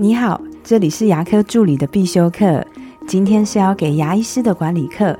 [0.00, 2.64] 你好，这里是牙科助理的必修课。
[3.08, 5.18] 今天是要给牙医师的管理课。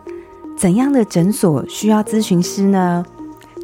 [0.57, 3.05] 怎样的诊所需要咨询师呢？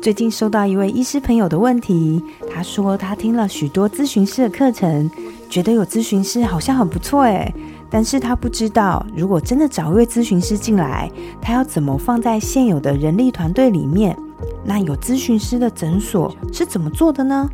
[0.03, 2.21] 最近收到一位医师朋友的问题，
[2.53, 5.09] 他说他听了许多咨询师的课程，
[5.49, 7.55] 觉得有咨询师好像很不错诶，
[7.89, 11.09] 但是他不知道如果真的找一位咨询师进来，
[11.41, 14.19] 他要怎么放在现有的人力团队里面？
[14.65, 17.49] 那有咨询师的诊所是怎么做的呢？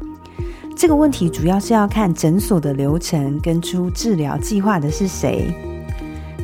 [0.81, 5.53] 这个问题主要是要看诊所的流程跟出治疗计划的是谁。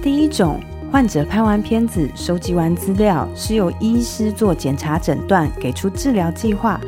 [0.02, 0.60] 第一种，
[0.92, 6.78] 患者拍完片子、收集完资料，是由医师做检查诊断，给出治疗计划。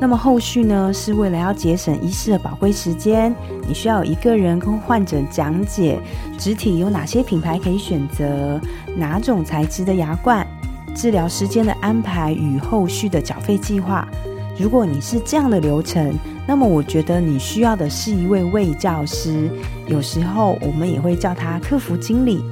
[0.00, 3.36] 那么后续呢，是为了要节省医师的宝贵时间，
[3.68, 6.00] 你需要一个人跟患者讲解，
[6.38, 8.58] 植体有哪些品牌可以选择，
[8.96, 10.46] 哪种材质的牙冠，
[10.96, 14.08] 治疗时间的安排与后续的缴费计划。
[14.58, 19.50] 如果你是这样的流程，那么我觉得你需要的是一位卫教师，
[19.86, 22.44] 有时候我们也会叫他客服经理。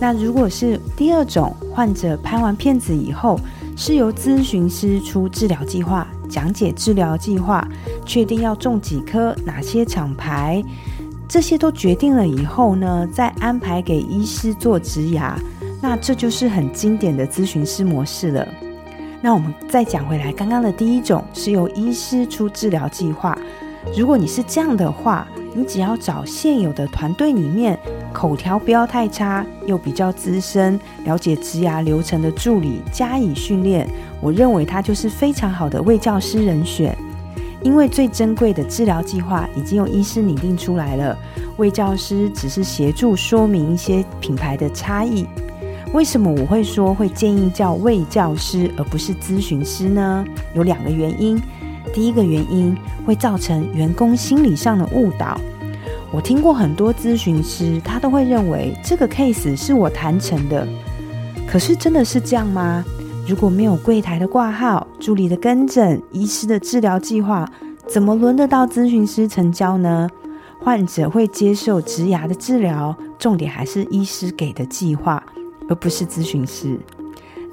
[0.00, 3.38] 那如果是第二种，患者拍完片子以后，
[3.76, 7.66] 是由咨询师出治疗计划，讲解治疗计划，
[8.06, 10.62] 确定要种几颗，哪些厂牌，
[11.28, 15.38] 这些都决定了以后呢，再安排给医师做植牙，
[15.82, 18.48] 那这就是很经典的咨询师模式了。
[19.20, 23.36] 那我们再讲回来，刚刚的第一种是由医师出治疗计划。
[23.96, 27.78] 如果你是这样的话，你只要找现有的团队里面
[28.12, 33.88] 口条不要太差，又比较资深、了解植牙流程的助理加以训练，
[34.20, 36.96] 我认为他就是非常好的卫教师人选。
[37.60, 41.18] 因为最珍贵的治疗计划已经用医师拟定出来了，
[41.56, 45.26] 卫教师只是协助说明一些品牌的差异。
[45.92, 50.24] 为什么我会说会建议叫卫教师而不是咨询师呢？
[50.54, 51.40] 有两个原因。
[51.94, 55.40] 第一个原因会造成员工心理上的误导。
[56.12, 60.68] 我听过很多咨询师，他都会认为这个 case 是我谈成的。
[61.46, 62.84] 可是真的是这样吗？
[63.26, 67.50] 如果没有柜台的挂号、助理的跟诊、医师的治疗计划，
[67.86, 70.08] 怎么轮得到咨询师成交呢？
[70.60, 75.22] 患者会接受植牙的治疗，重点还是医师给的计划。
[75.68, 76.78] 而不是咨询师。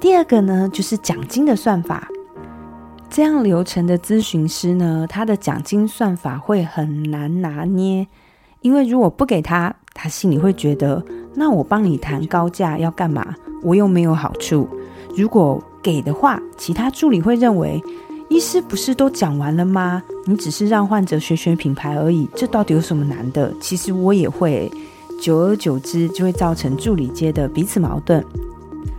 [0.00, 2.08] 第二个呢，就是奖金的算法。
[3.08, 8.06] 这样流程的咨询师呢，他的奖金算法会很难拿捏，
[8.60, 11.02] 因为如果不给他，他心里会觉得，
[11.34, 13.34] 那我帮你谈高价要干嘛？
[13.62, 14.68] 我又没有好处。
[15.16, 17.80] 如果给的话，其他助理会认为，
[18.28, 20.02] 医师不是都讲完了吗？
[20.26, 23.54] 你只是让患者选选品牌而已，这到底有什么难的？
[23.60, 24.70] 其实我也会。
[25.20, 28.24] 久而久之，就会造成助理阶的彼此矛盾。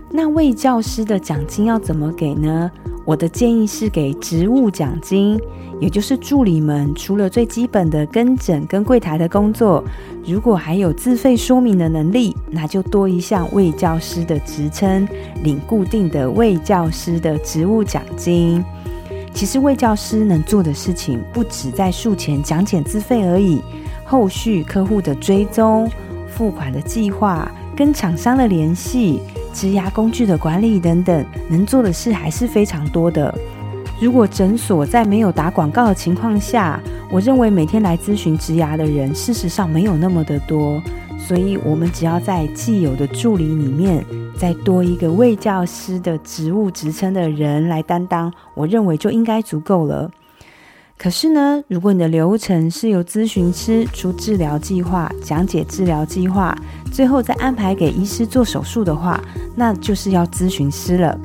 [0.09, 2.71] 那为教师的奖金要怎么给呢？
[3.05, 5.39] 我的建议是给职务奖金，
[5.79, 9.81] 也就是助理们除了最基本的跟诊跟柜台的工作，
[10.25, 15.07] 如果还有自费说明的能力，那就多一项为教师的职称，
[15.43, 18.63] 领固定的为教师的职务奖金。
[19.33, 23.61] 其实为教师能做的事情，不止在术前讲解自费而已，
[24.03, 25.89] 后续客户的追踪。
[26.37, 29.19] 付款的计划、跟厂商的联系、
[29.51, 33.33] 植牙工具的管理等等，能做的事还是非常多的。
[33.99, 40.79] 如果诊所在没有打广告的情况下，我认为每天来咨询植牙的人，事实上没有那么的多。
[41.17, 44.05] 所以，我们只要在既有的助理里面，
[44.37, 50.11] 再多一个卫教师的职务职称的人来担当，我认为就应该足够了。
[50.97, 56.57] 可是呢，如果你的流程是由咨询师出治疗计划、讲解治疗计划，
[56.91, 59.21] 最后再安排给医师做手术的话，
[59.55, 61.15] 那就是要咨询师了。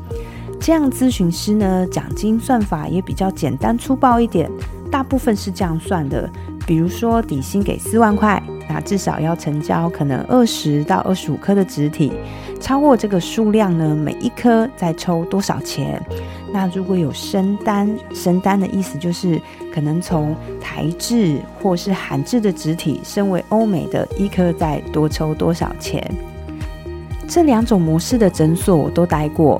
[0.60, 4.50] 这样咨询师呢，奖金算法也比较简单粗暴一点，
[4.90, 6.28] 大部分是这样算的。
[6.66, 12.12] 比如说底薪给四万块，那至少要成交可能二十到二十五颗的植体，
[12.60, 16.00] 超过这个数量呢，每一颗再抽多少钱？
[16.52, 19.40] 那如果有升单，升单的意思就是
[19.72, 26.04] 可能从台制或是韩制的植体升为欧美的一颗再多抽多少钱？
[27.26, 29.58] 这两种模式的诊所我都待过，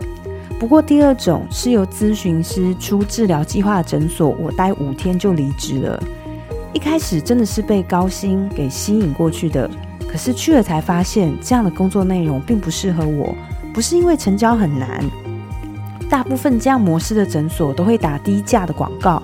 [0.59, 6.03] 不过第二种是由咨询师出治疗计划的诊所，我待五天就离职了。
[6.75, 9.71] 一开始真的是被高薪给吸引过去的，
[10.07, 13.35] 可是去了才发现这样的工作内容并不适合我，
[13.73, 15.03] 不是因为成交很难。
[16.13, 19.23] 大部分这样模式的诊所都会打低价的广告，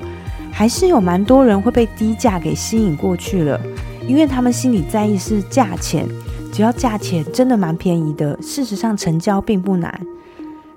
[0.50, 3.60] 还是有蛮多人会被低价给吸引过去了，
[4.06, 6.08] 因为他们心里在意是价钱，
[6.50, 10.00] 只要价钱真的蛮便宜的，事实上成交并不难。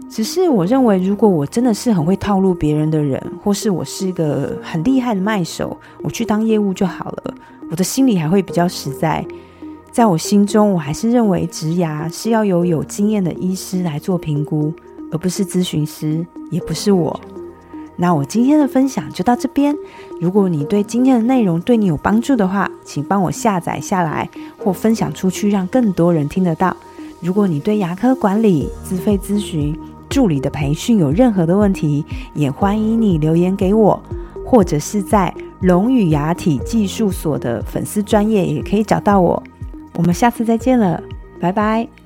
[0.10, 7.34] 只是我认为，如果我真的是很会套路别人的人，或是我是一个很厉害的卖手，我去当业务就好了。
[7.70, 9.26] 我的心里还会比较实在。
[9.94, 14.74] 在我心中，我还是认为植牙是要由有经验的医师来做评估，
[15.12, 17.20] 而不是咨询师，也不是我。
[17.98, 19.76] 那我今天的分享就到这边。
[20.20, 24.28] 如果你对今天的内容对你有帮助的话，请帮我下载下来
[24.58, 26.76] 或分享出去，让更多人听得到。
[27.20, 29.78] 如果你对牙科管理、自费咨询、
[30.10, 32.04] 助理的培训有任何的问题，
[32.34, 34.02] 也欢迎你留言给我，
[34.44, 39.44] 或者是在龙语牙体技术所的粉丝专业也可以找到我。
[39.94, 41.04] 我们下次再见了，
[41.40, 42.01] 拜拜。